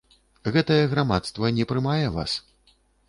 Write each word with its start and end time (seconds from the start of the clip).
Гэтае 0.55 0.77
грамадства 0.95 1.51
не 1.59 1.67
прымае 1.73 2.07
вас. 2.17 2.37